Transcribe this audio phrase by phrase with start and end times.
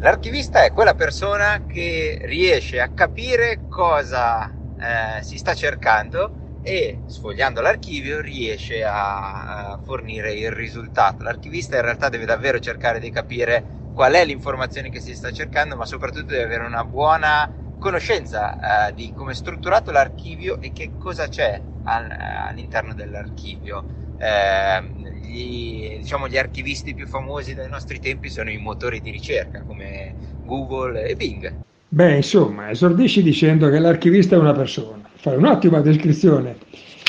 [0.00, 7.60] L'archivista è quella persona che riesce a capire cosa eh, si sta cercando e sfogliando
[7.60, 11.24] l'archivio riesce a, a fornire il risultato.
[11.24, 15.74] L'archivista in realtà deve davvero cercare di capire qual è l'informazione che si sta cercando,
[15.74, 20.94] ma soprattutto deve avere una buona conoscenza eh, di come è strutturato l'archivio e che
[20.96, 22.08] cosa c'è al,
[22.46, 23.86] all'interno dell'archivio.
[24.16, 29.62] Eh, gli, diciamo, gli archivisti più famosi dei nostri tempi sono i motori di ricerca
[29.62, 31.54] come Google e Bing.
[31.90, 36.56] Beh, insomma, esordisci dicendo che l'archivista è una persona, fai un'ottima descrizione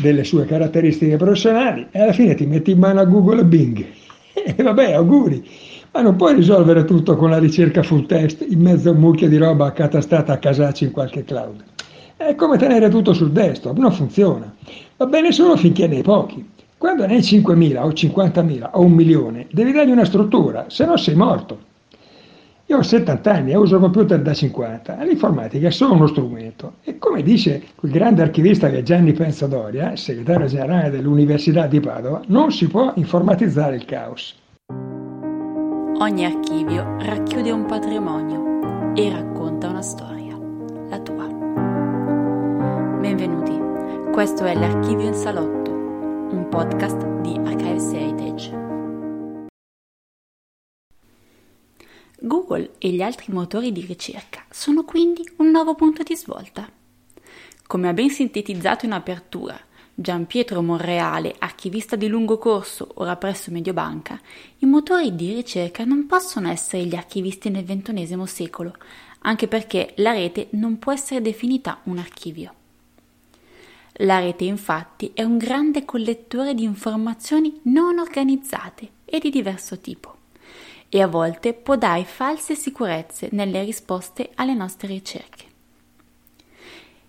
[0.00, 3.86] delle sue caratteristiche professionali e alla fine ti metti in mano a Google e Bing.
[4.34, 5.46] E vabbè, auguri,
[5.92, 9.28] ma non puoi risolvere tutto con la ricerca full text in mezzo a un mucchio
[9.28, 11.62] di roba accatastata a casacci in qualche cloud.
[12.16, 14.54] È come tenere tutto sul desktop, non funziona.
[14.96, 16.51] Va bene solo finché ne hai pochi.
[16.82, 20.96] Quando ne hai 5.000 o 50.000 o un milione, devi dargli una struttura, se no
[20.96, 21.56] sei morto.
[22.66, 25.00] Io ho 70 anni e uso computer da 50.
[25.04, 26.78] L'informatica è solo uno strumento.
[26.82, 32.20] E come dice quel grande archivista che è Gianni Pensadoria, segretario generale dell'Università di Padova,
[32.26, 34.36] non si può informatizzare il caos.
[36.00, 40.36] Ogni archivio racchiude un patrimonio e racconta una storia,
[40.88, 41.28] la tua.
[42.98, 43.56] Benvenuti,
[44.10, 45.61] questo è l'Archivio in Salotto,
[46.32, 48.50] un podcast di Archives Heritage.
[52.20, 56.66] Google e gli altri motori di ricerca sono quindi un nuovo punto di svolta.
[57.66, 59.60] Come ha ben sintetizzato in apertura
[59.94, 64.18] Gian Pietro Monreale, archivista di lungo corso ora presso Mediobanca,
[64.60, 68.74] i motori di ricerca non possono essere gli archivisti nel XXI secolo,
[69.20, 72.54] anche perché la rete non può essere definita un archivio.
[73.96, 80.16] La rete infatti è un grande collettore di informazioni non organizzate e di diverso tipo
[80.94, 85.46] e a volte può dare false sicurezze nelle risposte alle nostre ricerche.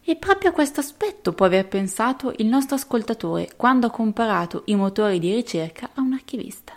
[0.06, 4.76] E proprio a questo aspetto può aver pensato il nostro ascoltatore quando ha comparato i
[4.76, 6.74] motori di ricerca a un archivista.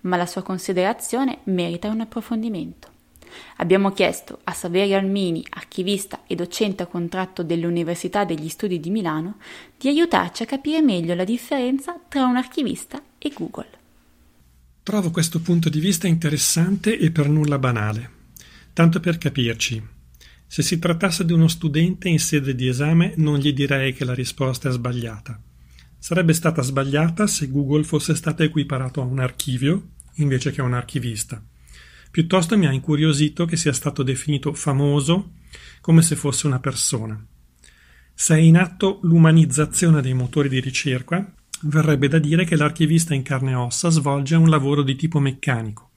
[0.00, 2.95] Ma la sua considerazione merita un approfondimento.
[3.56, 9.38] Abbiamo chiesto a Saverio Almini, archivista e docente a contratto dell'Università degli Studi di Milano,
[9.78, 13.68] di aiutarci a capire meglio la differenza tra un archivista e Google.
[14.82, 18.10] Trovo questo punto di vista interessante e per nulla banale.
[18.72, 19.82] Tanto per capirci,
[20.46, 24.14] se si trattasse di uno studente in sede di esame non gli direi che la
[24.14, 25.40] risposta è sbagliata.
[25.98, 30.74] Sarebbe stata sbagliata se Google fosse stato equiparato a un archivio invece che a un
[30.74, 31.42] archivista.
[32.10, 35.32] Piuttosto mi ha incuriosito che sia stato definito famoso
[35.80, 37.24] come se fosse una persona.
[38.14, 43.22] Se è in atto l'umanizzazione dei motori di ricerca, Verrebbe da dire che l'archivista in
[43.22, 45.92] carne e ossa svolge un lavoro di tipo meccanico.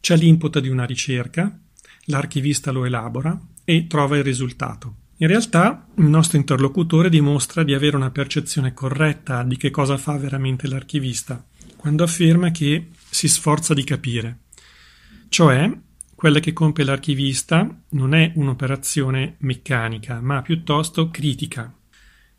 [0.00, 1.58] C'è l'input di una ricerca,
[2.04, 4.94] l'archivista lo elabora e trova il risultato.
[5.18, 10.16] In realtà il nostro interlocutore dimostra di avere una percezione corretta di che cosa fa
[10.16, 11.44] veramente l'archivista,
[11.76, 14.38] quando afferma che si sforza di capire.
[15.38, 15.70] Cioè,
[16.16, 21.72] quella che compie l'archivista non è un'operazione meccanica, ma piuttosto critica,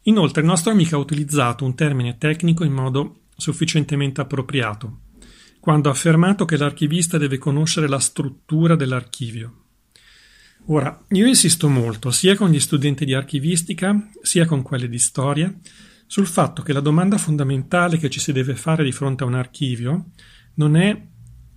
[0.03, 5.03] Inoltre il nostro amico ha utilizzato un termine tecnico in modo sufficientemente appropriato,
[5.61, 9.63] quando ha affermato che l'archivista deve conoscere la struttura dell'archivio.
[10.65, 15.57] Ora, io insisto molto, sia con gli studenti di archivistica, sia con quelli di storia,
[16.05, 19.35] sul fatto che la domanda fondamentale che ci si deve fare di fronte a un
[19.35, 20.07] archivio
[20.55, 21.01] non è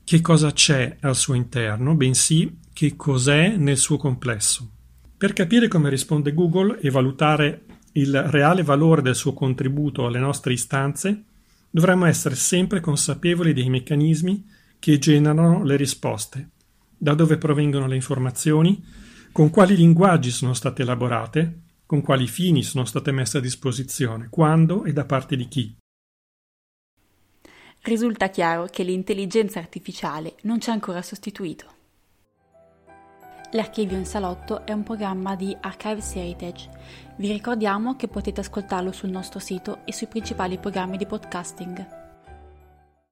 [0.05, 4.71] che cosa c'è al suo interno, bensì che cos'è nel suo complesso.
[5.17, 10.53] Per capire come risponde Google e valutare il reale valore del suo contributo alle nostre
[10.53, 11.25] istanze,
[11.71, 14.45] dovremmo essere sempre consapevoli dei meccanismi
[14.79, 16.51] che generano le risposte,
[16.97, 18.83] da dove provengono le informazioni,
[19.31, 24.85] con quali linguaggi sono state elaborate, con quali fini sono state messe a disposizione, quando
[24.85, 25.77] e da parte di chi.
[27.85, 31.67] Risulta chiaro che l'intelligenza artificiale non ci ha ancora sostituito.
[33.51, 36.71] L'Archivio in Salotto è un programma di Archives Heritage.
[37.17, 42.02] Vi ricordiamo che potete ascoltarlo sul nostro sito e sui principali programmi di podcasting.